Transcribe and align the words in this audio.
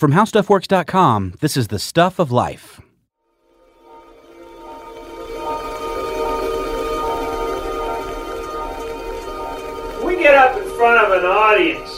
From 0.00 0.12
HowStuffWorks.com, 0.12 1.34
this 1.40 1.58
is 1.58 1.68
the 1.68 1.78
stuff 1.78 2.18
of 2.18 2.32
life. 2.32 2.80
We 10.02 10.16
get 10.16 10.34
up 10.34 10.56
in 10.56 10.66
front 10.78 11.04
of 11.04 11.12
an 11.12 11.26
audience 11.26 11.90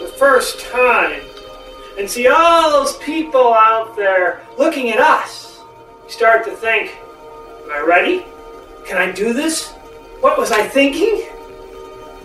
the 0.00 0.12
first 0.18 0.58
time 0.62 1.20
and 1.96 2.10
see 2.10 2.26
all 2.26 2.72
those 2.72 2.96
people 2.96 3.54
out 3.54 3.94
there 3.94 4.44
looking 4.58 4.90
at 4.90 4.98
us. 4.98 5.60
Start 6.08 6.44
to 6.46 6.56
think, 6.56 6.90
Am 7.62 7.70
I 7.70 7.84
ready? 7.86 8.24
Can 8.84 8.96
I 8.96 9.12
do 9.12 9.32
this? 9.32 9.68
What 10.22 10.38
was 10.38 10.50
I 10.50 10.66
thinking? 10.66 11.28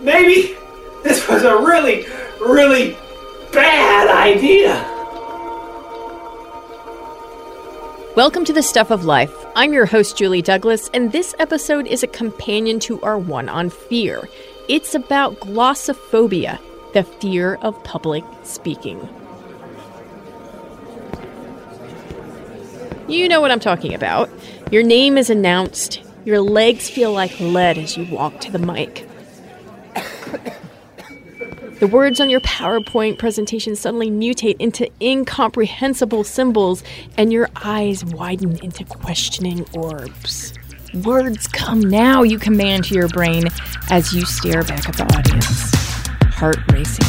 Maybe 0.00 0.56
this 1.04 1.28
was 1.28 1.44
a 1.44 1.54
really, 1.54 2.04
really 2.40 2.96
bad 3.52 4.08
idea. 4.08 4.90
Welcome 8.16 8.44
to 8.44 8.52
the 8.52 8.62
Stuff 8.62 8.92
of 8.92 9.04
Life. 9.04 9.34
I'm 9.56 9.72
your 9.72 9.86
host, 9.86 10.16
Julie 10.16 10.40
Douglas, 10.40 10.88
and 10.94 11.10
this 11.10 11.34
episode 11.40 11.88
is 11.88 12.04
a 12.04 12.06
companion 12.06 12.78
to 12.78 13.02
our 13.02 13.18
one 13.18 13.48
on 13.48 13.70
fear. 13.70 14.28
It's 14.68 14.94
about 14.94 15.40
glossophobia, 15.40 16.60
the 16.92 17.02
fear 17.02 17.56
of 17.56 17.82
public 17.82 18.22
speaking. 18.44 19.00
You 23.08 23.28
know 23.28 23.40
what 23.40 23.50
I'm 23.50 23.58
talking 23.58 23.94
about. 23.94 24.30
Your 24.70 24.84
name 24.84 25.18
is 25.18 25.28
announced, 25.28 26.00
your 26.24 26.40
legs 26.40 26.88
feel 26.88 27.12
like 27.12 27.40
lead 27.40 27.78
as 27.78 27.96
you 27.96 28.04
walk 28.14 28.40
to 28.42 28.52
the 28.52 28.60
mic. 28.60 29.08
The 31.80 31.88
words 31.88 32.20
on 32.20 32.30
your 32.30 32.40
PowerPoint 32.40 33.18
presentation 33.18 33.74
suddenly 33.74 34.08
mutate 34.08 34.56
into 34.60 34.88
incomprehensible 35.02 36.22
symbols, 36.22 36.84
and 37.18 37.32
your 37.32 37.48
eyes 37.56 38.04
widen 38.04 38.56
into 38.62 38.84
questioning 38.84 39.66
orbs. 39.74 40.54
Words 41.02 41.48
come 41.48 41.80
now, 41.80 42.22
you 42.22 42.38
command 42.38 42.84
to 42.84 42.94
your 42.94 43.08
brain 43.08 43.48
as 43.90 44.14
you 44.14 44.24
stare 44.24 44.62
back 44.62 44.88
at 44.88 44.96
the 44.96 45.04
audience. 45.16 45.72
Heart 46.36 46.58
racing. 46.70 47.04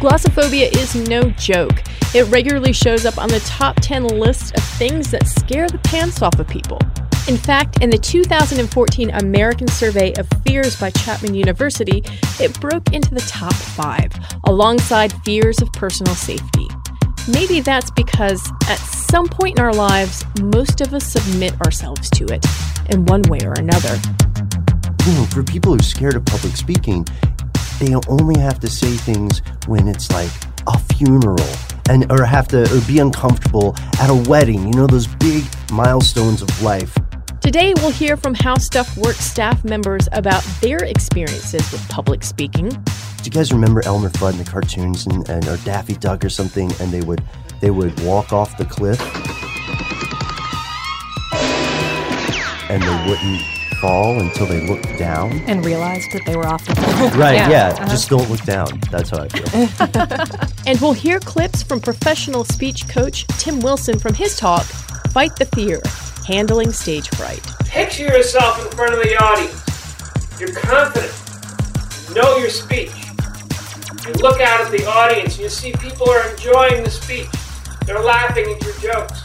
Glossophobia 0.00 0.70
is 0.76 0.94
no 1.08 1.30
joke. 1.30 1.82
It 2.14 2.30
regularly 2.30 2.74
shows 2.74 3.06
up 3.06 3.16
on 3.16 3.30
the 3.30 3.40
top 3.40 3.76
10 3.80 4.04
list 4.04 4.54
of 4.54 4.62
things 4.62 5.10
that 5.12 5.26
scare 5.26 5.66
the 5.68 5.78
pants 5.78 6.20
off 6.20 6.38
of 6.38 6.46
people. 6.46 6.78
In 7.26 7.38
fact, 7.38 7.80
in 7.82 7.88
the 7.88 7.96
2014 7.96 9.10
American 9.12 9.66
Survey 9.66 10.12
of 10.18 10.28
Fears 10.46 10.78
by 10.78 10.90
Chapman 10.90 11.34
University, 11.34 12.02
it 12.38 12.60
broke 12.60 12.92
into 12.92 13.14
the 13.14 13.20
top 13.22 13.54
five, 13.54 14.12
alongside 14.44 15.10
fears 15.24 15.62
of 15.62 15.72
personal 15.72 16.14
safety. 16.14 16.68
Maybe 17.26 17.60
that's 17.60 17.90
because 17.90 18.46
at 18.68 18.76
some 18.76 19.26
point 19.26 19.58
in 19.58 19.64
our 19.64 19.72
lives, 19.72 20.22
most 20.42 20.82
of 20.82 20.92
us 20.92 21.06
submit 21.06 21.58
ourselves 21.62 22.10
to 22.10 22.26
it 22.26 22.44
in 22.90 23.06
one 23.06 23.22
way 23.22 23.38
or 23.46 23.54
another. 23.54 23.98
You 25.06 25.12
know, 25.14 25.24
for 25.30 25.42
people 25.42 25.72
who 25.72 25.78
are 25.78 25.82
scared 25.82 26.16
of 26.16 26.26
public 26.26 26.54
speaking, 26.56 27.06
they 27.78 27.94
only 28.06 28.38
have 28.38 28.60
to 28.60 28.68
say 28.68 28.90
things 28.98 29.40
when 29.66 29.88
it's 29.88 30.10
like 30.12 30.30
a 30.66 30.78
funeral 30.94 31.48
and 31.88 32.10
or 32.12 32.24
have 32.24 32.48
to 32.48 32.62
or 32.74 32.80
be 32.86 32.98
uncomfortable 32.98 33.74
at 34.00 34.08
a 34.08 34.14
wedding 34.28 34.66
you 34.66 34.72
know 34.72 34.86
those 34.86 35.06
big 35.06 35.44
milestones 35.70 36.40
of 36.40 36.62
life 36.62 36.96
Today, 37.44 37.74
we'll 37.76 37.90
hear 37.90 38.16
from 38.16 38.32
How 38.32 38.56
Stuff 38.56 38.96
Works 38.96 39.20
staff 39.20 39.66
members 39.66 40.08
about 40.12 40.42
their 40.62 40.82
experiences 40.82 41.70
with 41.70 41.86
public 41.90 42.24
speaking. 42.24 42.70
do 42.70 43.22
you 43.22 43.30
guys 43.30 43.52
remember 43.52 43.84
elmer 43.84 44.08
fudd 44.08 44.32
in 44.32 44.38
the 44.38 44.50
cartoons 44.50 45.04
and, 45.06 45.28
and 45.28 45.46
or 45.46 45.58
daffy 45.58 45.92
duck 45.92 46.24
or 46.24 46.30
something 46.30 46.72
and 46.80 46.90
they 46.90 47.02
would 47.02 47.22
they 47.60 47.70
would 47.70 48.00
walk 48.00 48.32
off 48.32 48.56
the 48.56 48.64
cliff 48.64 48.98
and 52.70 52.82
they 52.82 53.10
wouldn't 53.10 53.42
fall 53.78 54.18
until 54.20 54.46
they 54.46 54.66
looked 54.66 54.98
down 54.98 55.32
and 55.46 55.66
realized 55.66 56.10
that 56.12 56.22
they 56.24 56.36
were 56.36 56.46
off 56.46 56.64
the 56.64 56.72
cliff. 56.72 57.14
right 57.18 57.34
yeah, 57.34 57.68
uh-huh. 57.68 57.88
just 57.88 58.08
don't 58.08 58.28
look 58.30 58.42
down 58.44 58.80
that's 58.90 59.10
how 59.10 59.18
i 59.18 59.28
feel 59.28 60.48
And 60.66 60.80
we'll 60.80 60.94
hear 60.94 61.20
clips 61.20 61.62
from 61.62 61.78
professional 61.78 62.42
speech 62.44 62.88
coach 62.88 63.26
Tim 63.38 63.60
Wilson 63.60 63.98
from 63.98 64.14
his 64.14 64.34
talk, 64.34 64.64
Fight 65.12 65.36
the 65.36 65.44
Fear 65.44 65.82
Handling 66.26 66.72
Stage 66.72 67.10
Fright. 67.10 67.46
Picture 67.66 68.04
yourself 68.04 68.64
in 68.64 68.70
front 68.72 68.94
of 68.94 69.02
the 69.02 69.14
audience. 69.22 70.40
You're 70.40 70.58
confident. 70.58 71.12
You 72.08 72.14
know 72.14 72.38
your 72.38 72.48
speech. 72.48 72.92
You 74.06 74.12
look 74.14 74.40
out 74.40 74.62
at 74.62 74.70
the 74.70 74.86
audience 74.86 75.34
and 75.34 75.42
you 75.42 75.48
see 75.50 75.72
people 75.72 76.08
are 76.08 76.30
enjoying 76.30 76.82
the 76.82 76.90
speech. 76.90 77.28
They're 77.84 78.00
laughing 78.00 78.46
at 78.50 78.62
your 78.62 78.92
jokes, 78.92 79.22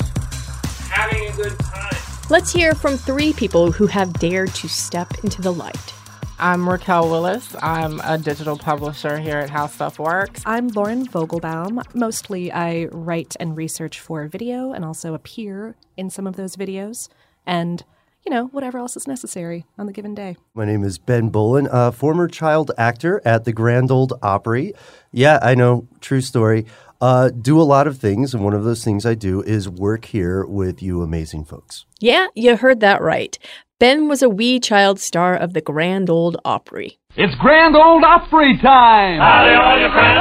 having 0.90 1.30
a 1.30 1.32
good 1.38 1.58
time. 1.60 1.96
Let's 2.30 2.52
hear 2.52 2.76
from 2.76 2.98
three 2.98 3.32
people 3.32 3.72
who 3.72 3.88
have 3.88 4.12
dared 4.14 4.54
to 4.56 4.68
step 4.68 5.24
into 5.24 5.42
the 5.42 5.54
light. 5.54 5.94
I'm 6.42 6.70
Raquel 6.70 7.10
Willis. 7.10 7.54
I'm 7.62 8.00
a 8.00 8.18
digital 8.18 8.58
publisher 8.58 9.18
here 9.20 9.40
at 9.40 9.50
How 9.50 9.68
Stuff 9.68 10.00
Works. 10.00 10.42
I'm 10.46 10.70
Lauren 10.70 11.06
Vogelbaum. 11.06 11.84
Mostly 11.94 12.50
I 12.50 12.86
write 12.94 13.36
and 13.42 13.58
research 13.58 14.00
for 14.00 14.26
video 14.30 14.72
and 14.72 14.86
also 14.86 15.14
appear 15.14 15.76
in 15.98 16.10
some 16.10 16.26
of 16.26 16.38
those 16.38 16.56
videos 16.56 17.10
and, 17.46 17.84
you 18.26 18.32
know, 18.32 18.46
whatever 18.48 18.78
else 18.78 18.96
is 18.96 19.06
necessary 19.06 19.66
on 19.78 19.86
the 19.86 19.92
given 19.92 20.16
day. 20.16 20.38
My 20.54 20.64
name 20.64 20.86
is 20.86 20.98
Ben 20.98 21.28
Bowlin, 21.28 21.68
a 21.70 21.92
former 21.92 22.30
child 22.30 22.72
actor 22.78 23.22
at 23.26 23.44
the 23.44 23.52
Grand 23.52 23.92
Ole 23.92 24.08
Opry. 24.22 24.72
Yeah, 25.12 25.40
I 25.42 25.56
know, 25.56 25.90
true 26.00 26.22
story. 26.22 26.66
Uh, 27.02 27.30
do 27.30 27.60
a 27.60 27.64
lot 27.64 27.86
of 27.88 27.98
things, 27.98 28.34
and 28.34 28.44
one 28.44 28.54
of 28.54 28.64
those 28.64 28.84
things 28.84 29.06
I 29.06 29.14
do 29.14 29.42
is 29.42 29.68
work 29.68 30.06
here 30.06 30.46
with 30.46 30.82
you 30.82 31.02
amazing 31.02 31.44
folks. 31.46 31.86
Yeah, 32.00 32.28
you 32.34 32.56
heard 32.56 32.80
that 32.80 33.02
right. 33.02 33.38
Ben 33.80 34.10
was 34.10 34.22
a 34.22 34.28
wee 34.28 34.60
child 34.60 35.00
star 35.00 35.34
of 35.34 35.54
the 35.54 35.62
Grand 35.62 36.10
Ole 36.10 36.36
Opry. 36.44 37.00
It's 37.16 37.34
Grand 37.36 37.78
Ole 37.78 38.04
Opry 38.04 38.58
time! 38.58 39.22
Howdy, 39.22 39.56
all 39.56 39.80
your 39.80 39.90
friends 39.92 40.20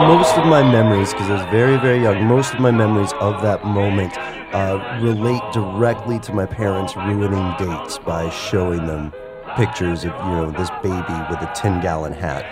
and 0.00 0.08
Most 0.08 0.38
of 0.38 0.46
my 0.46 0.62
memories, 0.62 1.12
because 1.12 1.28
I 1.28 1.34
was 1.34 1.42
very, 1.50 1.76
very 1.76 2.02
young, 2.02 2.24
most 2.24 2.54
of 2.54 2.60
my 2.60 2.70
memories 2.70 3.12
of 3.20 3.42
that 3.42 3.66
moment 3.66 4.16
uh, 4.54 5.00
relate 5.02 5.42
directly 5.52 6.18
to 6.20 6.32
my 6.32 6.46
parents 6.46 6.96
ruining 6.96 7.54
dates 7.58 7.98
by 7.98 8.30
showing 8.30 8.86
them 8.86 9.12
pictures 9.54 10.06
of 10.06 10.12
you 10.12 10.30
know 10.30 10.50
this 10.50 10.70
baby 10.82 11.14
with 11.28 11.42
a 11.42 11.52
ten 11.54 11.82
gallon 11.82 12.14
hat. 12.14 12.46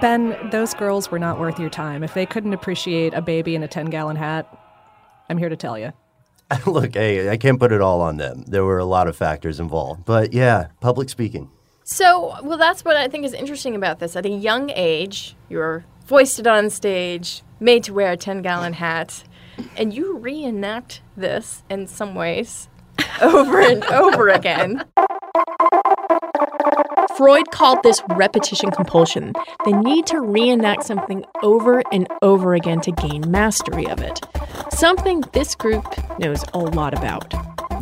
Ben, 0.00 0.36
those 0.50 0.74
girls 0.74 1.12
were 1.12 1.20
not 1.20 1.38
worth 1.38 1.60
your 1.60 1.70
time. 1.70 2.02
If 2.02 2.14
they 2.14 2.26
couldn't 2.26 2.54
appreciate 2.54 3.14
a 3.14 3.22
baby 3.22 3.54
in 3.54 3.62
a 3.62 3.68
10 3.68 3.86
gallon 3.86 4.16
hat, 4.16 4.52
I'm 5.30 5.38
here 5.38 5.48
to 5.48 5.54
tell 5.54 5.78
you. 5.78 5.92
Look, 6.66 6.94
hey, 6.94 7.28
I 7.28 7.36
can't 7.36 7.58
put 7.58 7.72
it 7.72 7.80
all 7.80 8.00
on 8.00 8.18
them. 8.18 8.44
There 8.46 8.64
were 8.64 8.78
a 8.78 8.84
lot 8.84 9.08
of 9.08 9.16
factors 9.16 9.58
involved, 9.58 10.04
but 10.04 10.32
yeah, 10.32 10.68
public 10.80 11.08
speaking. 11.08 11.50
So, 11.82 12.36
well, 12.42 12.58
that's 12.58 12.84
what 12.84 12.96
I 12.96 13.08
think 13.08 13.24
is 13.24 13.32
interesting 13.32 13.74
about 13.74 13.98
this. 13.98 14.16
At 14.16 14.26
a 14.26 14.30
young 14.30 14.70
age, 14.70 15.36
you're 15.48 15.84
foisted 16.04 16.46
on 16.46 16.70
stage, 16.70 17.42
made 17.60 17.84
to 17.84 17.94
wear 17.94 18.12
a 18.12 18.16
10 18.16 18.42
gallon 18.42 18.74
hat, 18.74 19.24
and 19.76 19.92
you 19.92 20.16
reenact 20.18 21.00
this 21.16 21.62
in 21.68 21.86
some 21.86 22.14
ways 22.14 22.68
over 23.22 23.60
and 23.60 23.84
over 23.86 24.28
again. 24.28 24.84
Freud 27.16 27.50
called 27.50 27.82
this 27.82 28.02
repetition 28.10 28.70
compulsion, 28.70 29.32
the 29.64 29.72
need 29.72 30.06
to 30.06 30.20
reenact 30.20 30.84
something 30.84 31.24
over 31.42 31.82
and 31.90 32.06
over 32.20 32.54
again 32.54 32.80
to 32.82 32.92
gain 32.92 33.30
mastery 33.30 33.86
of 33.86 34.00
it. 34.00 34.20
Something 34.76 35.22
this 35.32 35.54
group 35.54 35.84
knows 36.18 36.44
a 36.52 36.58
lot 36.58 36.92
about. 36.92 37.32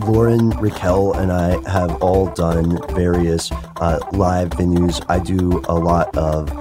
Lauren, 0.06 0.50
Raquel, 0.50 1.12
and 1.14 1.32
I 1.32 1.58
have 1.68 2.00
all 2.00 2.26
done 2.34 2.78
various 2.94 3.50
uh, 3.80 3.98
live 4.12 4.50
venues. 4.50 5.04
I 5.08 5.18
do 5.18 5.60
a 5.68 5.74
lot 5.74 6.16
of 6.16 6.52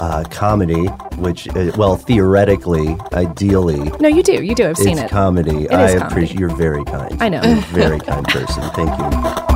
uh, 0.00 0.24
comedy, 0.30 0.86
which, 1.18 1.46
uh, 1.48 1.72
well, 1.76 1.96
theoretically, 1.96 2.96
ideally. 3.12 3.90
No, 4.00 4.08
you 4.08 4.22
do. 4.22 4.42
You 4.42 4.54
do. 4.54 4.70
I've 4.70 4.78
seen 4.78 4.96
it's 4.96 5.02
it. 5.02 5.10
comedy. 5.10 5.64
It 5.64 5.72
I 5.72 5.88
comedy. 5.88 6.06
appreciate. 6.06 6.40
You're 6.40 6.56
very 6.56 6.84
kind. 6.84 7.22
I 7.22 7.28
know. 7.28 7.42
You're 7.42 7.58
a 7.58 7.60
very 7.60 7.98
kind 8.08 8.26
person. 8.26 8.62
Thank 8.70 8.98
you. 8.98 9.51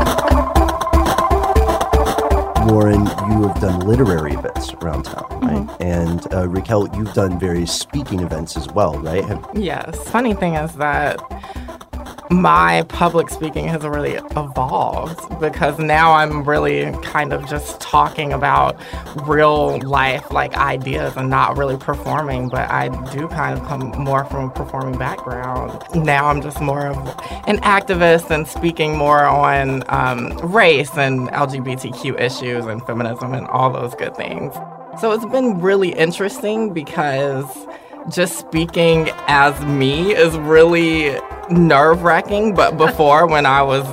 Lauren, 2.67 3.01
you 3.31 3.47
have 3.47 3.61
done 3.61 3.79
literary 3.81 4.33
events 4.33 4.75
around 4.75 5.05
town, 5.05 5.27
right? 5.41 5.55
Mm-hmm. 5.55 5.83
And 5.83 6.35
uh, 6.35 6.49
Raquel, 6.49 6.89
you've 6.97 7.13
done 7.13 7.39
various 7.39 7.73
speaking 7.73 8.21
events 8.21 8.57
as 8.57 8.67
well, 8.69 8.99
right? 8.99 9.25
Have, 9.25 9.49
Yes. 9.55 9.97
Funny 10.09 10.35
thing 10.35 10.55
is 10.55 10.73
that 10.75 11.17
my 12.31 12.83
public 12.89 13.29
speaking 13.29 13.69
has 13.69 13.85
really 13.85 14.15
evolved 14.15 15.41
because 15.41 15.79
now 15.79 16.13
I'm 16.13 16.43
really 16.45 16.93
kind 17.03 17.33
of 17.33 17.49
just 17.49 17.81
talking 17.81 18.33
about 18.33 18.77
real 19.27 19.79
life 19.81 20.33
like 20.33 20.57
ideas 20.57 21.17
and 21.17 21.31
not 21.31 21.57
really 21.57 21.77
performing, 21.77 22.49
but 22.49 22.71
I 22.71 22.89
do 23.13 23.29
kind 23.29 23.59
of 23.59 23.65
come 23.67 23.91
more 24.03 24.25
from 24.25 24.51
a 24.51 24.53
performing 24.53 24.99
background. 24.99 25.83
Now 25.95 26.27
I'm 26.27 26.43
just 26.43 26.61
more 26.61 26.87
of 26.87 26.97
an 27.47 27.59
activist 27.59 28.31
and 28.31 28.47
speaking 28.47 28.97
more 28.97 29.25
on 29.25 29.85
um, 29.89 30.37
race 30.39 30.97
and 30.97 31.29
LGBTQ 31.29 32.21
issues 32.21 32.65
and 32.67 32.85
feminism 32.87 33.35
and 33.35 33.47
all 33.49 33.71
those 33.71 33.95
good 33.95 34.17
things. 34.17 34.53
So 35.01 35.13
it's 35.13 35.27
been 35.27 35.61
really 35.61 35.91
interesting 35.91 36.73
because 36.73 37.47
just 38.09 38.39
speaking 38.39 39.11
as 39.27 39.61
me 39.65 40.15
is 40.15 40.37
really 40.39 41.19
nerve 41.51 42.03
wracking. 42.03 42.55
But 42.55 42.77
before, 42.77 43.27
when 43.27 43.47
I 43.47 43.63
was 43.63 43.87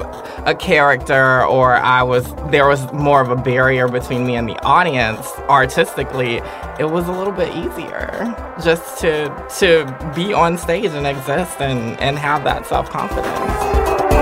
a 0.46 0.56
character 0.56 1.46
or 1.46 1.76
I 1.76 2.04
was, 2.04 2.34
there 2.52 2.68
was 2.68 2.92
more 2.92 3.22
of 3.22 3.30
a 3.30 3.36
barrier 3.36 3.88
between 3.88 4.26
me 4.26 4.36
and 4.36 4.48
the 4.48 4.62
audience 4.64 5.28
artistically, 5.50 6.42
it 6.80 6.90
was 6.90 7.08
a 7.08 7.12
little 7.12 7.34
bit 7.34 7.56
easier 7.56 8.36
just 8.64 9.00
to, 9.02 9.30
to 9.60 10.12
be 10.16 10.34
on 10.34 10.58
stage 10.58 10.92
and 10.92 11.08
exist 11.08 11.60
and, 11.60 12.00
and 12.00 12.18
have 12.18 12.44
that 12.44 12.66
self 12.66 12.90
confidence. 12.90 14.13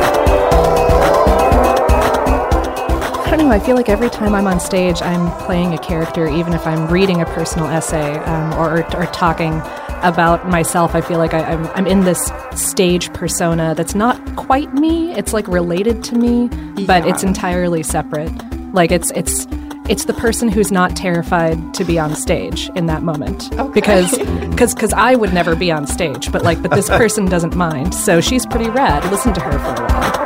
I 3.52 3.56
don't 3.56 3.60
know. 3.60 3.64
I 3.64 3.68
feel 3.68 3.76
like 3.76 3.90
every 3.90 4.10
time 4.10 4.34
I'm 4.34 4.48
on 4.48 4.60
stage, 4.62 5.02
I'm 5.02 5.30
playing 5.46 5.74
a 5.74 5.78
character, 5.78 6.26
even 6.26 6.54
if 6.54 6.66
I'm 6.66 6.88
reading 6.88 7.22
a 7.22 7.26
personal 7.26 7.68
essay 7.68 8.18
um, 8.20 8.54
or, 8.54 8.86
or 8.96 9.06
talking 9.08 9.62
about 10.04 10.48
myself. 10.48 10.96
I 10.96 11.02
feel 11.02 11.18
like 11.18 11.34
I, 11.34 11.44
I'm, 11.44 11.68
I'm 11.68 11.86
in 11.86 12.06
this 12.06 12.32
stage 12.56 13.12
persona 13.14 13.76
that's 13.76 13.94
not 13.94 14.38
quite 14.38 14.74
me. 14.74 15.12
It's 15.16 15.34
like 15.34 15.48
related 15.50 16.02
to 16.06 16.16
me, 16.16 16.48
but 16.86 17.06
it's 17.06 17.24
entirely 17.24 17.84
separate. 17.84 18.32
Like 18.74 18.92
it's 18.92 19.12
it's 19.12 19.48
it's 19.90 20.06
the 20.06 20.14
person 20.14 20.48
who's 20.48 20.72
not 20.72 20.96
terrified 20.96 21.74
to 21.74 21.84
be 21.84 22.00
on 22.00 22.16
stage 22.16 22.70
in 22.76 22.86
that 22.86 23.04
moment 23.04 23.50
because 23.74 24.18
because 24.50 24.74
because 24.74 24.94
I 24.94 25.16
would 25.16 25.34
never 25.34 25.58
be 25.58 25.72
on 25.72 25.88
stage, 25.88 26.32
but 26.32 26.44
like 26.44 26.62
but 26.62 26.72
this 26.72 26.90
person 27.02 27.26
doesn't 27.26 27.56
mind, 27.56 27.94
so 27.94 28.22
she's 28.22 28.46
pretty 28.46 28.70
rad. 28.70 29.04
Listen 29.12 29.34
to 29.34 29.42
her 29.42 29.52
for 29.52 29.84
a 29.84 29.88
while. 29.88 30.21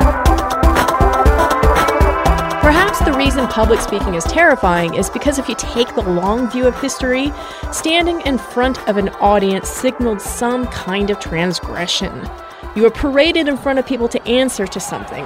Reason 3.26 3.48
public 3.48 3.80
speaking 3.80 4.14
is 4.14 4.24
terrifying 4.26 4.94
is 4.94 5.10
because 5.10 5.40
if 5.40 5.50
you 5.50 5.56
take 5.56 5.96
the 5.96 6.02
long 6.04 6.48
view 6.48 6.68
of 6.68 6.80
history, 6.80 7.34
standing 7.72 8.22
in 8.22 8.38
front 8.38 8.78
of 8.88 8.98
an 8.98 9.10
audience 9.20 9.68
signaled 9.68 10.22
some 10.22 10.68
kind 10.68 11.10
of 11.10 11.20
transgression. 11.20 12.30
You 12.76 12.84
were 12.84 12.92
paraded 12.92 13.48
in 13.48 13.58
front 13.58 13.80
of 13.80 13.88
people 13.88 14.08
to 14.10 14.24
answer 14.28 14.68
to 14.68 14.80
something. 14.80 15.26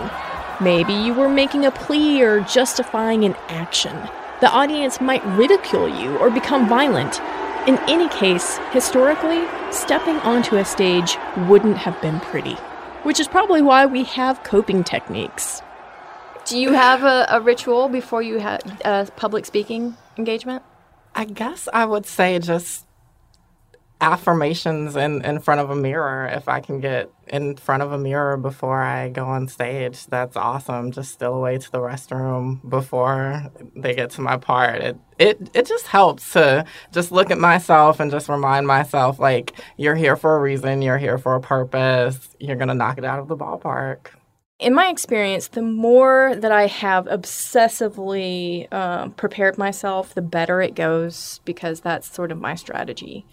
Maybe 0.62 0.94
you 0.94 1.14
were 1.14 1.28
making 1.28 1.66
a 1.66 1.72
plea 1.72 2.24
or 2.24 2.40
justifying 2.40 3.26
an 3.26 3.36
action. 3.50 3.98
The 4.40 4.50
audience 4.50 5.02
might 5.02 5.26
ridicule 5.38 5.90
you 5.90 6.18
or 6.20 6.30
become 6.30 6.70
violent. 6.70 7.20
In 7.68 7.78
any 7.90 8.08
case, 8.08 8.60
historically, 8.72 9.46
stepping 9.72 10.16
onto 10.20 10.56
a 10.56 10.64
stage 10.64 11.18
wouldn't 11.50 11.76
have 11.76 12.02
been 12.02 12.22
pretty. 12.22 12.56
Which 13.04 13.20
is 13.20 13.28
probably 13.28 13.62
why 13.62 13.86
we 13.88 14.06
have 14.06 14.44
coping 14.44 14.86
techniques. 14.86 15.62
Do 16.50 16.58
you 16.58 16.74
have 16.74 17.04
a, 17.04 17.28
a 17.30 17.40
ritual 17.40 17.90
before 17.90 18.24
you 18.24 18.40
have 18.40 18.62
a 18.84 19.08
public 19.16 19.46
speaking 19.46 19.96
engagement? 20.18 20.64
I 21.14 21.26
guess 21.26 21.70
I 21.72 21.86
would 21.86 22.08
say 22.08 22.40
just 22.40 22.88
affirmations 24.02 24.96
in, 24.96 25.24
in 25.24 25.42
front 25.42 25.62
of 25.62 25.70
a 25.70 25.76
mirror. 25.76 26.26
If 26.26 26.48
I 26.48 26.60
can 26.60 26.80
get 26.80 27.12
in 27.28 27.56
front 27.58 27.84
of 27.84 27.92
a 27.92 28.00
mirror 28.00 28.36
before 28.36 28.82
I 28.82 29.10
go 29.10 29.26
on 29.26 29.48
stage, 29.48 30.08
that's 30.08 30.36
awesome. 30.36 30.92
Just 30.92 31.12
steal 31.12 31.36
away 31.36 31.60
to 31.60 31.72
the 31.72 31.78
restroom 31.78 32.68
before 32.68 33.52
they 33.76 33.94
get 33.94 34.10
to 34.12 34.22
my 34.22 34.38
part. 34.38 34.82
It 34.82 34.98
it 35.20 35.50
it 35.54 35.68
just 35.68 35.86
helps 35.86 36.34
to 36.34 36.66
just 36.92 37.12
look 37.12 37.30
at 37.30 37.38
myself 37.38 38.00
and 38.00 38.10
just 38.10 38.28
remind 38.28 38.66
myself 38.66 39.20
like 39.20 39.54
you're 39.78 39.96
here 39.96 40.16
for 40.16 40.36
a 40.36 40.40
reason, 40.40 40.82
you're 40.82 40.98
here 40.98 41.20
for 41.20 41.36
a 41.36 41.42
purpose, 41.42 42.36
you're 42.40 42.56
gonna 42.56 42.74
knock 42.74 42.98
it 42.98 43.06
out 43.06 43.20
of 43.20 43.28
the 43.28 43.38
ballpark. 43.38 44.08
In 44.60 44.74
my 44.74 44.90
experience, 44.90 45.48
the 45.48 45.62
more 45.62 46.36
that 46.36 46.52
I 46.52 46.68
have 46.68 47.06
obsessively 47.06 48.72
um, 48.74 49.12
prepared 49.12 49.58
myself, 49.58 50.14
the 50.14 50.22
better 50.22 50.62
it 50.62 50.76
goes 50.76 51.40
because 51.46 51.80
that's 51.80 52.14
sort 52.14 52.30
of 52.32 52.42
my 52.42 52.56
strategy 52.56 53.26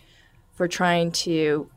for 0.55 0.69
trying 0.69 1.11
to 1.13 1.69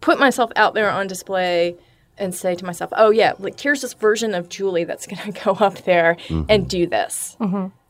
put 0.00 0.20
myself 0.20 0.52
out 0.54 0.74
there 0.74 0.88
on 0.88 1.08
display 1.08 1.76
and 2.16 2.32
say 2.32 2.54
to 2.54 2.64
myself, 2.64 2.92
oh, 2.96 3.10
yeah, 3.10 3.32
like 3.40 3.58
here's 3.58 3.80
this 3.82 3.94
version 3.94 4.34
of 4.34 4.48
Julie 4.48 4.84
that's 4.84 5.06
going 5.08 5.32
to 5.32 5.40
go 5.44 5.52
up 5.52 5.82
there 5.82 6.16
and 6.48 6.68
do 6.68 6.86
this. 6.86 7.36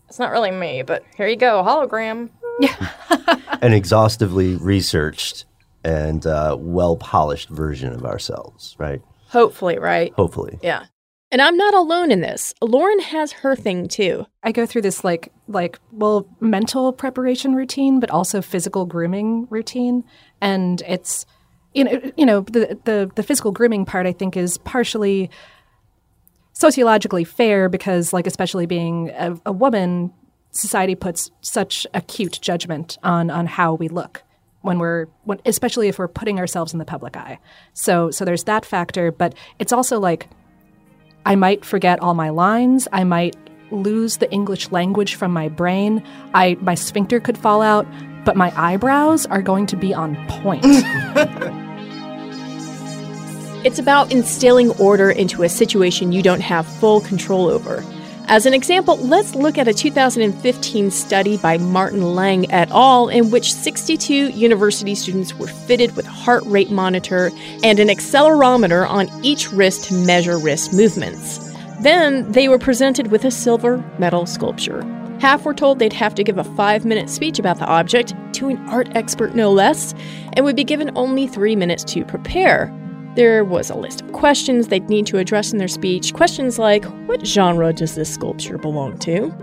It's 0.09 0.19
not 0.19 0.31
really 0.31 0.51
me, 0.51 0.83
but 0.83 1.05
here 1.17 1.27
you 1.27 1.37
go, 1.37 1.63
hologram. 1.63 2.31
an 3.63 3.73
exhaustively 3.75 4.57
researched 4.57 5.45
and 5.85 6.27
uh, 6.27 6.57
well 6.59 6.97
polished 6.97 7.49
version 7.49 7.93
of 7.93 8.05
ourselves, 8.05 8.77
right? 8.79 9.03
Hopefully, 9.29 9.79
right? 9.79 10.13
Hopefully. 10.15 10.59
Yeah. 10.63 10.85
And 11.33 11.41
I'm 11.41 11.57
not 11.57 11.73
alone 11.73 12.13
in 12.13 12.21
this. 12.21 12.53
Lauren 12.61 13.01
has 13.01 13.33
her 13.33 13.57
thing 13.57 13.89
too. 13.89 14.27
I 14.43 14.53
go 14.53 14.67
through 14.67 14.83
this 14.83 15.03
like 15.03 15.33
like 15.49 15.81
well 15.91 16.27
mental 16.41 16.93
preparation 16.93 17.55
routine, 17.55 18.01
but 18.01 18.11
also 18.11 18.43
physical 18.43 18.85
grooming 18.85 19.47
routine, 19.49 20.05
and 20.43 20.83
it's 20.87 21.25
you 21.73 21.85
know 21.85 22.13
you 22.19 22.27
know 22.27 22.41
the 22.43 22.79
the 22.85 23.11
the 23.15 23.23
physical 23.23 23.51
grooming 23.51 23.87
part 23.87 24.07
I 24.07 24.13
think 24.13 24.37
is 24.37 24.59
partially 24.59 25.31
sociologically 26.53 27.25
fair 27.25 27.71
because 27.71 28.13
like 28.13 28.27
especially 28.27 28.67
being 28.67 29.09
a, 29.17 29.35
a 29.47 29.53
woman, 29.53 30.13
society 30.51 30.95
puts 30.95 31.31
such 31.41 31.87
acute 31.95 32.41
judgment 32.43 32.99
on 33.03 33.31
on 33.31 33.47
how 33.47 33.73
we 33.73 33.89
look 33.89 34.23
when 34.61 34.79
we're 34.79 35.07
when, 35.25 35.41
especially 35.47 35.89
if 35.89 35.99
we're 35.99 36.09
putting 36.09 36.39
ourselves 36.39 36.75
in 36.75 36.79
the 36.79 36.85
public 36.85 37.17
eye. 37.17 37.39
So 37.73 38.11
so 38.11 38.27
there's 38.27 38.45
that 38.45 38.67
factor, 38.67 39.11
but 39.11 39.35
it's 39.59 39.73
also 39.73 39.99
like 39.99 40.29
I 41.25 41.37
might 41.37 41.65
forget 41.65 42.01
all 42.01 42.15
my 42.15 42.31
lines. 42.31 42.89
I 42.93 43.05
might 43.05 43.37
lose 43.71 44.19
the 44.19 44.31
English 44.31 44.71
language 44.71 45.15
from 45.15 45.33
my 45.33 45.49
brain. 45.49 46.03
I 46.35 46.57
my 46.61 46.75
sphincter 46.75 47.21
could 47.21 47.39
fall 47.39 47.63
out, 47.63 47.87
but 48.25 48.37
my 48.37 48.53
eyebrows 48.57 49.27
are 49.27 49.43
going 49.43 49.67
to 49.67 49.77
be 49.77 49.95
on 49.95 50.17
point. 50.29 50.65
It's 53.65 53.79
about 53.79 54.11
instilling 54.11 54.71
order 54.73 55.09
into 55.09 55.45
a 55.45 55.49
situation 55.49 56.11
you 56.11 56.21
don't 56.21 56.41
have 56.41 56.67
full 56.67 57.01
control 57.01 57.47
over. 57.47 57.85
As 58.33 58.47
an 58.47 58.55
example, 58.55 58.97
let's 58.97 59.35
look 59.35 59.59
at 59.59 59.69
a 59.69 59.75
2015 59.75 60.91
study 60.91 61.37
by 61.37 61.59
Martin 61.59 62.15
Lang 62.15 62.51
et 62.51 62.71
al., 62.71 63.11
in 63.11 63.31
which 63.31 63.53
62 63.53 64.31
university 64.31 64.95
students 64.95 65.35
were 65.35 65.49
fitted 65.49 65.95
with 65.97 66.07
heart 66.07 66.43
rate 66.47 66.71
monitor 66.71 67.31
and 67.63 67.79
an 67.79 67.89
accelerometer 67.89 68.89
on 68.89 69.11
each 69.23 69.53
wrist 69.53 69.85
to 69.85 69.95
measure 70.07 70.39
wrist 70.39 70.73
movements. 70.73 71.53
Then 71.83 72.33
they 72.33 72.49
were 72.49 72.59
presented 72.59 73.09
with 73.09 73.27
a 73.27 73.31
silver 73.31 73.85
metal 73.99 74.25
sculpture. 74.25 74.81
Half 75.21 75.45
were 75.45 75.53
told 75.53 75.79
they'd 75.79 75.93
have 75.93 76.15
to 76.15 76.25
give 76.25 76.39
a 76.39 76.45
five 76.57 76.87
minute 76.87 77.11
speech 77.11 77.39
about 77.39 77.59
the 77.59 77.67
object, 77.67 78.15
to 78.33 78.49
an 78.49 78.57
art 78.71 78.89
expert 78.97 79.35
no 79.35 79.53
less, 79.53 79.95
and 80.33 80.47
would 80.47 80.57
be 80.57 80.65
given 80.65 80.91
only 80.97 81.27
three 81.27 81.55
minutes 81.55 81.85
to 81.85 82.03
prepare. 82.03 82.73
There 83.15 83.45
was 83.45 83.69
a 83.69 83.75
list 83.75 84.01
of 84.01 84.13
questions 84.13 84.69
they'd 84.69 84.89
need 84.89 85.07
to 85.07 85.19
address 85.19 85.53
in 85.53 85.59
their 85.59 85.69
speech. 85.69 86.15
Questions 86.15 86.59
like 86.59 86.85
What 87.07 87.27
genre 87.27 87.73
does 87.73 87.95
this 87.95 88.13
sculpture 88.13 88.57
belong 88.57 88.99
to? 89.01 89.35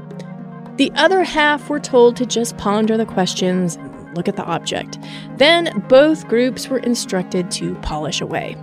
The 0.77 0.91
other 0.95 1.23
half 1.23 1.69
were 1.69 1.79
told 1.79 2.15
to 2.17 2.25
just 2.25 2.57
ponder 2.57 2.97
the 2.97 3.05
questions 3.05 3.75
and 3.75 4.15
look 4.15 4.27
at 4.27 4.37
the 4.37 4.45
object. 4.45 4.97
Then 5.37 5.85
both 5.87 6.27
groups 6.27 6.67
were 6.67 6.79
instructed 6.79 7.51
to 7.51 7.75
polish 7.75 8.21
away. 8.21 8.55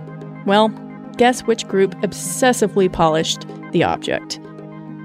Well, 0.45 0.69
guess 1.15 1.41
which 1.43 1.67
group 1.67 1.91
obsessively 2.01 2.91
polished 2.91 3.45
the 3.71 3.83
object? 3.83 4.41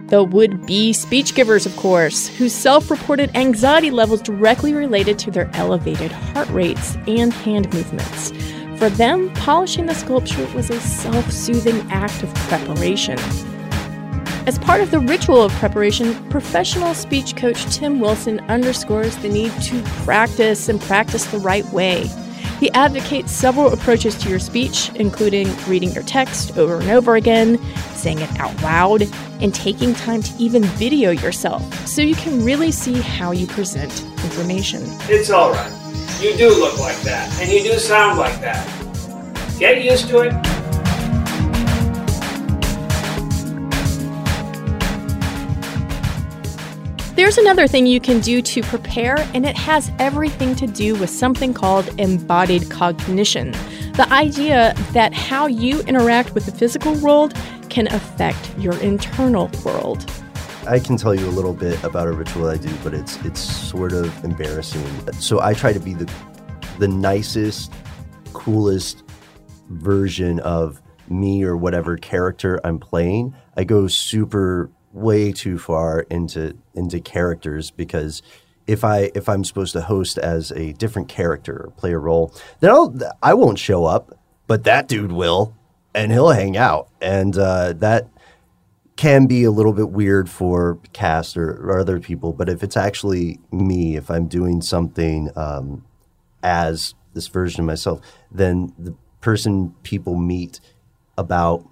The 0.09 0.25
would 0.25 0.66
be 0.66 0.92
speech 0.92 1.35
givers, 1.35 1.64
of 1.64 1.76
course, 1.76 2.26
whose 2.26 2.52
self 2.52 2.90
reported 2.90 3.35
anxiety 3.37 3.90
levels 3.90 4.21
directly 4.21 4.75
related 4.75 5.18
to 5.21 5.30
their 5.30 5.49
elevated 5.54 6.11
heart 6.11 6.49
rates 6.50 6.97
and 7.06 7.32
hand 7.32 7.73
movements. 7.73 8.32
For 8.82 8.90
them, 8.90 9.32
polishing 9.34 9.86
the 9.86 9.94
sculpture 9.94 10.44
was 10.56 10.68
a 10.68 10.80
self 10.80 11.30
soothing 11.30 11.88
act 11.92 12.24
of 12.24 12.34
preparation. 12.34 13.16
As 14.48 14.58
part 14.58 14.80
of 14.80 14.90
the 14.90 14.98
ritual 14.98 15.40
of 15.40 15.52
preparation, 15.52 16.16
professional 16.30 16.92
speech 16.92 17.36
coach 17.36 17.64
Tim 17.72 18.00
Wilson 18.00 18.40
underscores 18.48 19.16
the 19.18 19.28
need 19.28 19.52
to 19.62 19.80
practice 20.02 20.68
and 20.68 20.80
practice 20.80 21.26
the 21.26 21.38
right 21.38 21.64
way. 21.66 22.10
He 22.58 22.72
advocates 22.72 23.30
several 23.30 23.72
approaches 23.72 24.16
to 24.18 24.28
your 24.28 24.40
speech, 24.40 24.90
including 24.96 25.46
reading 25.68 25.92
your 25.92 26.02
text 26.02 26.58
over 26.58 26.80
and 26.80 26.90
over 26.90 27.14
again, 27.14 27.64
saying 27.94 28.18
it 28.18 28.40
out 28.40 28.60
loud, 28.62 29.02
and 29.40 29.54
taking 29.54 29.94
time 29.94 30.24
to 30.24 30.34
even 30.38 30.64
video 30.64 31.12
yourself 31.12 31.62
so 31.86 32.02
you 32.02 32.16
can 32.16 32.44
really 32.44 32.72
see 32.72 33.00
how 33.00 33.30
you 33.30 33.46
present 33.46 34.02
information. 34.24 34.82
It's 35.02 35.30
all 35.30 35.52
right. 35.52 35.81
You 36.23 36.37
do 36.37 36.50
look 36.50 36.79
like 36.79 37.00
that, 37.00 37.29
and 37.41 37.50
you 37.50 37.64
do 37.64 37.76
sound 37.81 38.17
like 38.17 38.41
that. 38.43 38.64
Get 39.59 39.83
used 39.83 40.07
to 40.07 40.21
it. 40.21 40.33
There's 47.17 47.38
another 47.38 47.67
thing 47.67 47.87
you 47.87 47.99
can 47.99 48.21
do 48.21 48.41
to 48.41 48.62
prepare, 48.62 49.17
and 49.35 49.45
it 49.45 49.57
has 49.57 49.91
everything 49.99 50.55
to 50.55 50.69
do 50.69 50.95
with 50.95 51.11
something 51.11 51.52
called 51.52 51.88
embodied 51.99 52.71
cognition. 52.71 53.50
The 53.97 54.07
idea 54.12 54.75
that 54.93 55.12
how 55.12 55.47
you 55.47 55.81
interact 55.81 56.35
with 56.35 56.47
the 56.47 56.52
physical 56.52 56.95
world 57.00 57.35
can 57.69 57.88
affect 57.88 58.57
your 58.59 58.76
internal 58.76 59.50
world. 59.64 60.09
I 60.66 60.78
can 60.78 60.97
tell 60.97 61.14
you 61.14 61.26
a 61.26 61.31
little 61.31 61.54
bit 61.54 61.83
about 61.83 62.07
a 62.07 62.12
ritual 62.12 62.49
I 62.49 62.57
do, 62.57 62.73
but 62.85 62.95
it's 62.95 63.16
it's 63.25 63.40
sort 63.40 63.92
of 63.92 64.25
embarrassing. 64.25 64.85
So 65.14 65.40
I 65.40 65.54
try 65.54 65.73
to 65.73 65.81
be 65.81 65.92
the 65.92 66.11
the 66.78 66.87
nicest, 66.87 67.73
coolest 68.33 69.02
version 69.69 70.38
of 70.40 70.81
me 71.09 71.42
or 71.42 71.57
whatever 71.57 71.97
character 71.97 72.61
I'm 72.64 72.78
playing. 72.78 73.35
I 73.57 73.64
go 73.64 73.88
super 73.88 74.71
way 74.92 75.33
too 75.33 75.59
far 75.59 76.00
into 76.11 76.57
into 76.75 77.00
characters 77.00 77.73
because 77.73 78.23
if 78.69 78.85
I 78.85 79.11
if 79.16 79.28
I'm 79.28 79.42
supposed 79.42 79.73
to 79.73 79.81
host 79.81 80.16
as 80.16 80.52
a 80.52 80.75
different 80.75 81.09
character 81.09 81.64
or 81.66 81.71
play 81.73 81.92
a 81.92 81.99
role, 81.99 82.35
then 82.61 82.71
I'll 82.71 82.97
I 83.21 83.35
won't 83.35 83.59
show 83.59 83.85
up, 83.85 84.16
but 84.47 84.62
that 84.64 84.87
dude 84.87 85.12
will, 85.12 85.57
and 85.92 86.12
he'll 86.12 86.31
hang 86.31 86.57
out, 86.57 86.88
and 87.00 87.37
uh, 87.37 87.73
that 87.75 88.09
can 89.02 89.26
be 89.26 89.42
a 89.42 89.50
little 89.50 89.73
bit 89.73 89.90
weird 89.90 90.30
for 90.30 90.78
cast 90.92 91.37
or, 91.37 91.50
or, 91.68 91.80
other 91.80 91.99
people. 91.99 92.32
But 92.32 92.49
if 92.49 92.62
it's 92.62 92.76
actually 92.76 93.40
me, 93.50 93.97
if 93.97 94.09
I'm 94.09 94.28
doing 94.28 94.62
something 94.62 95.28
um, 95.35 95.85
as 96.44 96.94
this 97.12 97.26
version 97.26 97.62
of 97.62 97.66
myself, 97.66 98.00
then 98.30 98.73
the 98.78 98.94
person 99.21 99.75
people 99.82 100.14
meet 100.14 100.61
about 101.18 101.68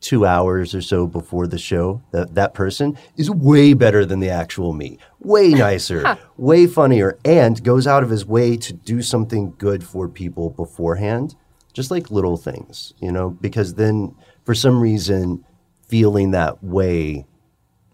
two 0.00 0.24
hours 0.24 0.72
or 0.72 0.80
so 0.80 1.08
before 1.08 1.48
the 1.48 1.58
show, 1.58 2.00
that 2.12 2.36
that 2.36 2.54
person 2.54 2.96
is 3.16 3.28
way 3.28 3.74
better 3.74 4.06
than 4.06 4.20
the 4.20 4.30
actual 4.30 4.72
me, 4.72 4.98
way 5.18 5.48
nicer, 5.64 6.16
way 6.36 6.68
funnier, 6.68 7.18
and 7.24 7.64
goes 7.64 7.88
out 7.88 8.04
of 8.04 8.10
his 8.10 8.24
way 8.24 8.56
to 8.56 8.72
do 8.72 9.02
something 9.02 9.52
good 9.58 9.82
for 9.82 10.08
people 10.08 10.50
beforehand, 10.50 11.34
just 11.72 11.90
like 11.90 12.12
little 12.12 12.36
things, 12.36 12.94
you 13.00 13.10
know, 13.10 13.30
because 13.30 13.74
then 13.74 14.14
for 14.44 14.54
some 14.54 14.80
reason, 14.80 15.44
feeling 15.88 16.32
that 16.32 16.62
way 16.62 17.26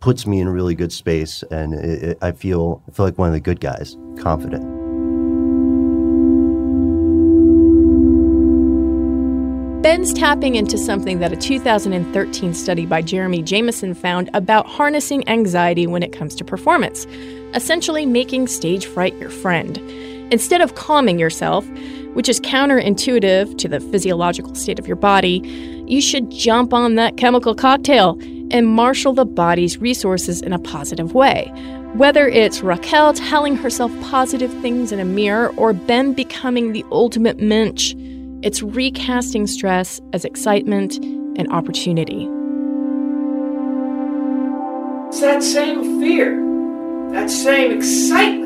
puts 0.01 0.27
me 0.27 0.41
in 0.41 0.49
a 0.49 0.53
really 0.53 0.75
good 0.75 0.93
space, 0.93 1.43
and 1.51 1.75
it, 1.75 2.03
it, 2.03 2.19
I 2.21 2.33
feel 2.33 2.83
I 2.89 2.93
feel 2.93 3.07
like 3.07 3.19
one 3.19 3.29
of 3.29 3.35
the 3.35 3.41
good 3.41 3.61
guys, 3.61 3.97
confident. 4.19 4.83
Ben's 9.83 10.13
tapping 10.13 10.55
into 10.55 10.79
something 10.79 11.19
that 11.19 11.33
a 11.33 11.37
2013 11.37 12.55
study 12.55 12.87
by 12.87 13.03
Jeremy 13.03 13.43
Jamieson 13.43 13.95
found 13.95 14.31
about 14.33 14.67
harnessing 14.67 15.29
anxiety 15.29 15.89
when 15.89 16.05
it 16.05 16.13
comes 16.13 16.37
to 16.37 16.45
performance, 16.45 17.05
essentially 17.55 18.07
making 18.07 18.47
stage 18.47 18.87
fright 18.87 19.15
your 19.17 19.31
friend. 19.31 19.77
Instead 20.33 20.63
of 20.63 20.77
calming 20.77 21.19
yourself, 21.19 21.69
which 22.15 22.27
is 22.27 22.41
counterintuitive 22.41 23.59
to 23.59 23.69
the 23.69 23.79
physiological 23.79 24.55
state 24.55 24.79
of 24.79 24.87
your 24.87 24.97
body, 24.97 25.43
you 25.87 26.01
should 26.01 26.31
jump 26.31 26.73
on 26.73 26.95
that 26.95 27.19
chemical 27.19 27.55
cocktail 27.55 28.19
and 28.51 28.67
marshal 28.67 29.13
the 29.13 29.27
body's 29.27 29.77
resources 29.77 30.41
in 30.41 30.55
a 30.55 30.59
positive 30.59 31.13
way. 31.13 31.53
Whether 31.93 32.29
it's 32.29 32.63
Raquel 32.63 33.13
telling 33.13 33.57
herself 33.57 33.93
positive 34.01 34.51
things 34.63 34.91
in 34.91 35.01
a 35.01 35.05
mirror 35.05 35.53
or 35.59 35.75
Ben 35.75 36.15
becoming 36.15 36.73
the 36.73 36.85
ultimate 36.91 37.39
mensch, 37.39 37.95
it's 38.43 38.63
recasting 38.63 39.47
stress 39.47 40.01
as 40.15 40.25
excitement 40.25 40.97
and 41.37 41.47
opportunity. 41.53 42.27
It's 45.09 45.21
that 45.21 45.43
same 45.43 46.01
fear, 46.01 46.41
that 47.13 47.29
same 47.29 47.73
excitement 47.73 48.42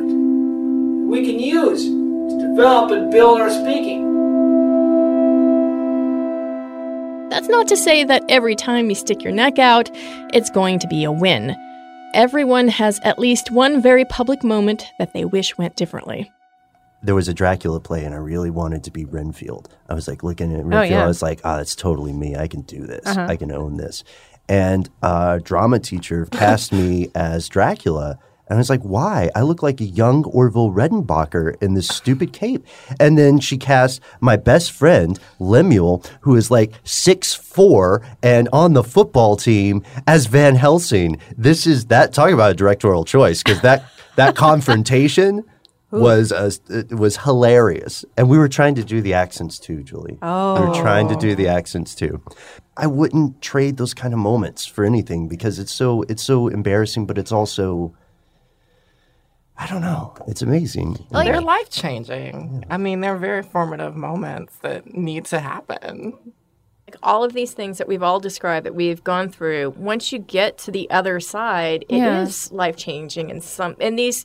we 1.09 1.25
can 1.25 1.39
use 1.39 1.85
to 1.85 2.49
develop 2.51 2.91
and 2.91 3.11
build 3.11 3.41
our 3.41 3.51
speaking. 3.51 4.05
That's 7.31 7.49
not 7.49 7.69
to 7.69 7.77
say 7.77 8.05
that 8.05 8.25
every 8.29 8.55
time 8.55 8.89
you 8.89 8.95
stick 8.95 9.23
your 9.23 9.33
neck 9.33 9.59
out, 9.59 9.91
it's 10.33 10.51
going 10.51 10.79
to 10.79 10.89
be 10.89 11.05
a 11.05 11.13
win. 11.13 11.55
Everyone 12.15 12.69
has 12.69 13.01
at 13.01 13.19
least 13.19 13.51
one 13.51 13.83
very 13.83 14.05
public 14.05 14.43
moment 14.43 14.87
that 14.99 15.13
they 15.13 15.25
wish 15.25 15.59
went 15.59 15.77
differently 15.77 16.31
there 17.03 17.15
was 17.15 17.29
a 17.29 17.35
Dracula 17.35 17.81
play 17.81 18.05
and 18.05 18.15
I 18.15 18.19
really 18.19 18.51
wanted 18.51 18.85
to 18.85 18.91
be 18.91 19.05
Renfield. 19.05 19.69
I 19.89 19.95
was 19.95 20.09
like 20.09 20.23
looking 20.23 20.53
at 20.53 20.65
Renfield. 20.65 20.75
Oh, 20.75 20.83
yeah. 20.83 21.05
I 21.05 21.07
was 21.07 21.23
like, 21.23 21.41
oh, 21.45 21.57
that's 21.57 21.77
totally 21.77 22.13
me. 22.13 22.37
I 22.37 22.49
can 22.49 22.63
do 22.63 22.87
this. 22.87 23.07
Uh-huh. 23.07 23.27
I 23.29 23.37
can 23.37 23.53
own 23.53 23.77
this. 23.77 24.03
And 24.49 24.89
a 25.03 25.41
drama 25.43 25.79
teacher 25.79 26.27
cast 26.33 26.73
me 26.73 27.11
as 27.15 27.49
Dracula. 27.49 28.19
And 28.49 28.57
I 28.57 28.61
was 28.61 28.71
like, 28.71 28.83
why? 28.83 29.31
I 29.35 29.43
look 29.43 29.63
like 29.63 29.81
a 29.81 29.85
young 29.85 30.25
Orville 30.25 30.71
Redenbacher 30.71 31.61
in 31.61 31.75
this 31.75 31.89
stupid 31.89 32.33
cape. 32.33 32.65
And 33.01 33.19
then 33.19 33.41
she 33.41 33.59
cast 33.59 34.01
my 34.21 34.37
best 34.37 34.71
friend, 34.71 35.19
Lemuel, 35.41 36.05
who 36.21 36.37
is 36.37 36.51
like 36.51 36.73
six 36.85 37.35
four 37.35 38.07
and 38.23 38.49
on 38.53 38.75
the 38.75 38.85
football 38.85 39.37
team 39.37 39.83
as 40.07 40.27
Van 40.27 40.55
Helsing. 40.55 41.21
This 41.37 41.67
is 41.67 41.87
that 41.87 42.13
talking 42.13 42.35
about 42.35 42.53
a 42.53 42.55
directorial 42.55 43.05
choice, 43.05 43.43
because 43.43 43.61
that 43.63 43.85
that 44.17 44.37
confrontation 44.49 45.43
was 45.91 46.33
uh, 46.33 46.51
was 46.91 47.17
hilarious, 47.19 48.05
and 48.17 48.29
we 48.29 48.39
were 48.39 48.49
trying 48.49 48.75
to 48.75 48.85
do 48.85 49.01
the 49.01 49.15
accents 49.15 49.59
too, 49.59 49.83
Julie. 49.83 50.19
Oh, 50.23 50.61
we 50.61 50.69
were 50.69 50.75
trying 50.75 51.09
to 51.09 51.17
do 51.17 51.35
the 51.35 51.49
accents 51.49 51.95
too. 51.95 52.21
I 52.77 52.87
wouldn't 52.87 53.41
trade 53.41 53.77
those 53.77 53.95
kind 53.95 54.13
of 54.13 54.21
moments 54.21 54.67
for 54.67 54.85
anything 54.85 55.29
because 55.29 55.59
it's 55.59 55.73
so 55.73 56.03
it's 56.03 56.23
so 56.23 56.49
embarrassing, 56.49 57.07
but 57.07 57.19
it's 57.19 57.33
also 57.33 57.95
I 59.59 59.67
don't 59.67 59.81
know. 59.81 60.15
It's 60.27 60.43
amazing. 60.43 60.99
Well, 61.11 61.25
they're 61.25 61.41
life 61.41 61.71
changing. 61.71 62.65
I 62.69 62.77
mean, 62.77 63.01
they're 63.01 63.17
very 63.17 63.43
formative 63.43 63.97
moments 63.97 64.57
that 64.59 64.95
need 64.95 65.25
to 65.27 65.41
happen. 65.41 66.13
Like 66.87 66.97
all 67.03 67.25
of 67.25 67.33
these 67.33 67.53
things 67.53 67.79
that 67.79 67.89
we've 67.89 68.03
all 68.03 68.21
described 68.21 68.67
that 68.67 68.75
we've 68.75 69.03
gone 69.03 69.31
through, 69.31 69.71
once 69.77 70.13
you 70.13 70.19
get 70.19 70.59
to 70.59 70.71
the 70.71 70.89
other 70.91 71.21
side, 71.21 71.85
it 71.89 71.97
yeah. 71.97 72.23
is 72.23 72.53
life 72.53 72.77
changing 72.77 73.31
and 73.31 73.43
some 73.43 73.77
in 73.81 73.97
these 73.97 74.25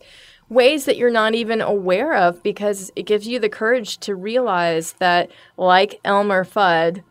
ways 0.50 0.84
that 0.84 0.98
you're 0.98 1.10
not 1.10 1.34
even 1.34 1.62
aware 1.62 2.14
of 2.14 2.44
because 2.44 2.92
it 2.98 3.04
gives 3.04 3.26
you 3.26 3.40
the 3.40 3.50
courage 3.50 3.98
to 4.00 4.14
realize 4.14 4.94
that, 4.94 5.32
like 5.56 6.00
Elmer 6.04 6.44
Fudd, 6.44 7.04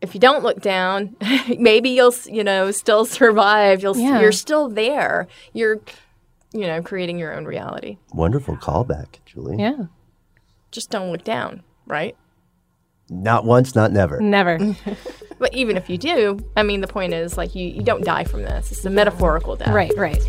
if 0.00 0.14
you 0.14 0.20
don't 0.20 0.44
look 0.44 0.60
down, 0.60 1.16
maybe 1.58 1.90
you'll 1.90 2.14
you 2.26 2.44
know 2.44 2.70
still 2.70 3.04
survive. 3.20 3.82
You'll 3.82 3.98
yeah. 3.98 4.20
you're 4.20 4.32
still 4.32 4.68
there. 4.68 5.26
You're 5.52 5.80
you 6.52 6.66
know 6.66 6.82
creating 6.82 7.18
your 7.18 7.34
own 7.34 7.44
reality. 7.44 7.98
Wonderful 8.12 8.56
callback, 8.56 9.18
Julie. 9.24 9.56
Yeah. 9.58 9.86
Just 10.70 10.90
don't 10.90 11.10
look 11.10 11.24
down, 11.24 11.62
right? 11.86 12.16
Not 13.08 13.44
once, 13.44 13.74
not 13.74 13.92
never. 13.92 14.20
Never. 14.20 14.58
But 15.38 15.52
even 15.54 15.76
if 15.76 15.90
you 15.90 15.98
do, 15.98 16.38
I 16.56 16.62
mean, 16.62 16.80
the 16.80 16.86
point 16.86 17.12
is 17.12 17.36
like 17.36 17.54
you, 17.54 17.68
you 17.68 17.82
don't 17.82 18.04
die 18.04 18.24
from 18.24 18.42
this. 18.42 18.72
It's 18.72 18.84
a 18.84 18.90
metaphorical 18.90 19.56
death. 19.56 19.74
Right, 19.74 19.92
right. 19.96 20.22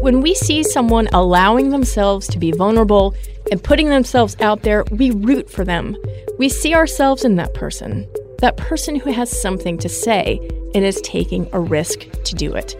When 0.00 0.20
we 0.20 0.34
see 0.34 0.62
someone 0.62 1.08
allowing 1.12 1.70
themselves 1.70 2.28
to 2.28 2.38
be 2.38 2.52
vulnerable 2.52 3.14
and 3.50 3.62
putting 3.62 3.88
themselves 3.88 4.36
out 4.40 4.62
there, 4.62 4.84
we 4.90 5.10
root 5.10 5.48
for 5.48 5.64
them. 5.64 5.96
We 6.38 6.48
see 6.48 6.74
ourselves 6.74 7.24
in 7.24 7.36
that 7.36 7.54
person, 7.54 8.06
that 8.40 8.56
person 8.56 8.96
who 8.96 9.10
has 9.12 9.30
something 9.40 9.78
to 9.78 9.88
say 9.88 10.38
and 10.74 10.84
is 10.84 11.00
taking 11.00 11.48
a 11.52 11.60
risk 11.60 12.00
to 12.24 12.34
do 12.34 12.54
it. 12.54 12.76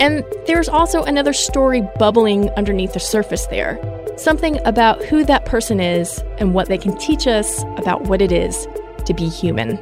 And 0.00 0.24
there's 0.46 0.68
also 0.68 1.04
another 1.04 1.32
story 1.34 1.82
bubbling 1.98 2.48
underneath 2.50 2.94
the 2.94 3.00
surface 3.00 3.46
there 3.46 3.78
something 4.20 4.58
about 4.66 5.02
who 5.04 5.24
that 5.24 5.46
person 5.46 5.80
is 5.80 6.22
and 6.38 6.52
what 6.52 6.68
they 6.68 6.76
can 6.76 6.96
teach 6.98 7.26
us 7.26 7.62
about 7.78 8.02
what 8.02 8.20
it 8.20 8.30
is 8.30 8.68
to 9.06 9.14
be 9.14 9.28
human. 9.28 9.78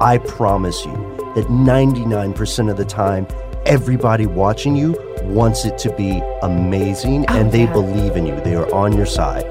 I 0.00 0.18
promise 0.18 0.84
you 0.84 0.92
that 1.34 1.46
99% 1.48 2.70
of 2.70 2.76
the 2.76 2.84
time, 2.84 3.26
everybody 3.66 4.26
watching 4.26 4.76
you 4.76 4.96
wants 5.24 5.64
it 5.64 5.78
to 5.78 5.92
be 5.96 6.22
amazing 6.42 7.24
Oh, 7.28 7.38
and 7.38 7.50
they 7.50 7.64
yeah. 7.64 7.72
believe 7.72 8.16
in 8.16 8.26
you. 8.26 8.40
They 8.40 8.54
are 8.54 8.72
on 8.72 8.92
your 8.92 9.06
side. 9.06 9.44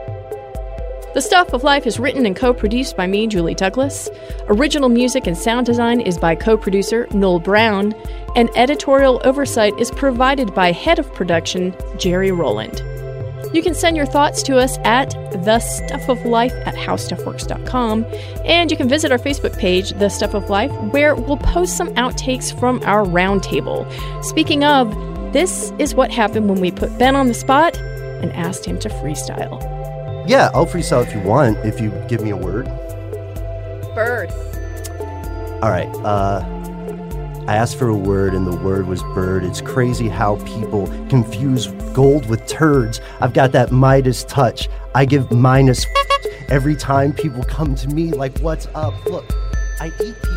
The 1.16 1.22
Stuff 1.22 1.54
of 1.54 1.64
Life 1.64 1.88
is 1.88 2.00
written 2.00 2.24
and 2.28 2.36
co 2.36 2.54
produced 2.54 2.96
by 2.96 3.08
me, 3.08 3.26
Julie 3.26 3.56
Douglas. 3.56 4.08
Original 4.48 4.90
music 4.90 5.26
and 5.26 5.36
sound 5.36 5.66
design 5.66 6.00
is 6.00 6.20
by 6.20 6.36
co 6.36 6.56
producer 6.56 7.08
Noel 7.14 7.40
Brown, 7.40 7.94
and 8.36 8.56
editorial 8.56 9.20
oversight 9.24 9.74
is 9.80 9.90
provided 9.90 10.54
by 10.54 10.72
head 10.72 11.00
of 11.00 11.12
production 11.16 11.76
Jerry 11.98 12.32
Rowland. 12.32 12.84
You 13.52 13.64
can 13.64 13.74
send 13.74 13.98
your 13.98 14.06
thoughts 14.06 14.44
to 14.44 14.58
us 14.58 14.78
at 14.84 15.10
the 15.32 15.58
stuff 15.58 16.10
of 16.10 16.24
life 16.28 16.54
at 16.68 16.76
howstuffworks.com, 16.76 18.06
and 18.46 18.70
you 18.70 18.78
can 18.78 18.88
visit 18.88 19.12
our 19.12 19.18
Facebook 19.18 19.58
page, 19.58 19.94
The 19.94 20.10
Stuff 20.10 20.36
of 20.36 20.48
Life, 20.48 20.72
where 20.92 21.16
we'll 21.16 21.38
post 21.38 21.76
some 21.76 21.90
outtakes 21.96 22.56
from 22.60 22.84
our 22.84 23.04
roundtable. 23.04 23.92
Speaking 24.24 24.64
of, 24.64 24.96
this 25.34 25.72
is 25.80 25.94
what 25.94 26.12
happened 26.12 26.50
when 26.50 26.60
we 26.62 26.72
put 26.72 26.98
Ben 26.98 27.16
on 27.16 27.28
the 27.28 27.34
spot 27.34 27.78
and 27.78 28.32
asked 28.34 28.66
him 28.66 28.80
to 28.80 28.90
freestyle. 28.90 29.62
Yeah, 30.28 30.50
I'll 30.54 30.66
freestyle 30.66 31.06
if 31.06 31.14
you 31.14 31.22
want, 31.22 31.58
if 31.66 31.80
you 31.80 31.92
give 32.08 32.22
me 32.22 32.32
a 32.32 32.36
word. 32.36 32.66
Bird. 33.96 34.32
All 35.62 35.70
right. 35.70 35.88
Uh, 36.06 36.46
I 37.48 37.56
asked 37.56 37.80
for 37.80 37.88
a 37.88 37.96
word, 37.96 38.34
and 38.34 38.46
the 38.46 38.58
word 38.58 38.88
was 38.88 39.02
bird. 39.16 39.44
It's 39.46 39.62
crazy 39.62 40.10
how 40.10 40.36
people 40.46 40.88
confuse 41.08 41.68
gold 41.94 42.30
with 42.30 42.46
turds. 42.46 43.00
I've 43.22 43.34
got 43.34 43.54
that 43.54 43.72
Midas 43.72 44.26
touch. 44.26 44.68
I 44.94 45.06
give 45.06 45.32
minus 45.32 45.86
every 46.50 46.76
time 46.76 47.14
people 47.14 47.44
come 47.44 47.74
to 47.76 47.88
me 47.88 48.12
like, 48.12 48.38
"What's 48.40 48.68
up?" 48.76 48.94
Look, 49.06 49.26
I 49.80 49.88
eat 49.88 50.16
people 50.22 50.37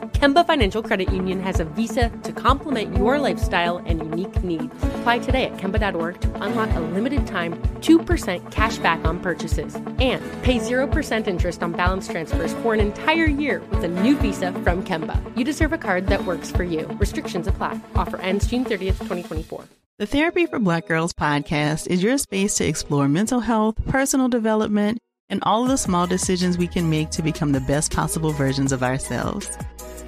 Kemba 0.13 0.45
Financial 0.45 0.83
Credit 0.83 1.11
Union 1.11 1.41
has 1.41 1.59
a 1.59 1.65
visa 1.65 2.09
to 2.23 2.31
complement 2.31 2.95
your 2.95 3.19
lifestyle 3.19 3.77
and 3.79 3.99
unique 3.99 4.43
needs. 4.43 4.73
Apply 4.95 5.19
today 5.19 5.45
at 5.45 5.57
Kemba.org 5.57 6.21
to 6.21 6.43
unlock 6.43 6.69
a 6.75 6.79
limited 6.79 7.25
time 7.27 7.61
2% 7.81 8.51
cash 8.51 8.77
back 8.77 9.03
on 9.05 9.19
purchases 9.19 9.75
and 9.75 10.21
pay 10.43 10.59
0% 10.59 11.27
interest 11.27 11.63
on 11.63 11.71
balance 11.71 12.07
transfers 12.07 12.53
for 12.55 12.73
an 12.73 12.79
entire 12.79 13.25
year 13.25 13.61
with 13.71 13.83
a 13.83 13.87
new 13.87 14.15
visa 14.15 14.51
from 14.63 14.83
Kemba. 14.83 15.19
You 15.35 15.43
deserve 15.43 15.73
a 15.73 15.77
card 15.77 16.07
that 16.07 16.25
works 16.25 16.51
for 16.51 16.63
you. 16.63 16.87
Restrictions 16.99 17.47
apply. 17.47 17.79
Offer 17.95 18.17
ends 18.21 18.47
June 18.47 18.63
30th, 18.63 18.99
2024. 18.99 19.65
The 19.97 20.07
Therapy 20.07 20.47
for 20.47 20.57
Black 20.57 20.87
Girls 20.87 21.13
podcast 21.13 21.85
is 21.87 22.01
your 22.01 22.17
space 22.17 22.55
to 22.55 22.65
explore 22.65 23.07
mental 23.07 23.39
health, 23.39 23.75
personal 23.87 24.29
development, 24.29 24.97
and 25.29 25.41
all 25.43 25.63
of 25.63 25.69
the 25.69 25.77
small 25.77 26.07
decisions 26.07 26.57
we 26.57 26.67
can 26.67 26.89
make 26.89 27.11
to 27.11 27.21
become 27.21 27.51
the 27.51 27.61
best 27.61 27.93
possible 27.93 28.31
versions 28.31 28.71
of 28.71 28.81
ourselves. 28.83 29.47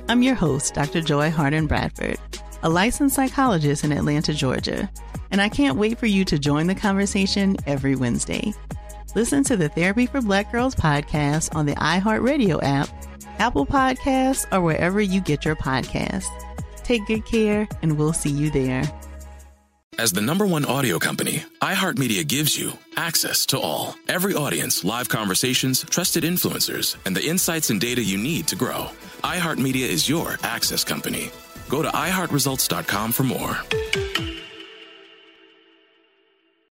I'm 0.10 0.22
your 0.22 0.36
host, 0.36 0.74
Dr. 0.74 1.02
Joy 1.02 1.32
Harden 1.32 1.66
Bradford, 1.66 2.18
a 2.62 2.70
licensed 2.70 3.16
psychologist 3.16 3.86
in 3.86 3.94
Atlanta, 3.94 4.34
Georgia, 4.34 4.92
and 5.32 5.42
I 5.42 5.48
can't 5.48 5.78
wait 5.78 5.98
for 5.98 6.08
you 6.08 6.26
to 6.26 6.38
join 6.38 6.68
the 6.68 6.76
conversation 6.76 7.56
every 7.66 7.96
Wednesday. 7.96 8.54
Listen 9.16 9.44
to 9.46 9.56
the 9.56 9.70
Therapy 9.70 10.06
for 10.06 10.22
Black 10.22 10.52
Girls 10.52 10.76
podcast 10.76 11.56
on 11.56 11.66
the 11.66 11.76
iHeartRadio 11.76 12.60
app, 12.62 12.90
Apple 13.40 13.66
Podcasts, 13.66 14.46
or 14.52 14.60
wherever 14.60 15.00
you 15.00 15.22
get 15.22 15.46
your 15.46 15.56
podcasts. 15.56 16.28
Take 16.84 17.06
good 17.08 17.26
care, 17.26 17.68
and 17.82 17.98
we'll 17.98 18.14
see 18.14 18.30
you 18.30 18.50
there. 18.50 18.84
As 19.98 20.12
the 20.12 20.22
number 20.22 20.46
one 20.46 20.66
audio 20.66 21.00
company, 21.00 21.44
iHeartMedia 21.62 22.28
gives 22.28 22.60
you 22.60 22.74
access 22.98 23.46
to 23.48 23.60
all. 23.60 23.96
Every 24.10 24.34
audience, 24.34 24.84
live 24.84 25.08
conversations, 25.08 25.82
trusted 25.84 26.24
influencers, 26.26 26.98
and 27.06 27.16
the 27.16 27.26
insights 27.26 27.70
and 27.70 27.80
data 27.80 28.04
you 28.04 28.18
need 28.18 28.48
to 28.48 28.56
grow. 28.58 28.90
iHeartMedia 29.24 29.88
is 29.88 30.10
your 30.10 30.38
access 30.44 30.84
company. 30.84 31.32
Go 31.70 31.82
to 31.82 31.90
iHeartResults.com 31.90 33.12
for 33.12 33.24
more. 33.24 33.58